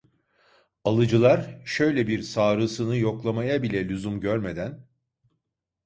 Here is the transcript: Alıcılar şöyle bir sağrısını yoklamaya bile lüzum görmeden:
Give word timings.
Alıcılar 0.83 1.61
şöyle 1.65 2.07
bir 2.07 2.21
sağrısını 2.21 2.97
yoklamaya 2.97 3.63
bile 3.63 3.89
lüzum 3.89 4.19
görmeden: 4.19 4.87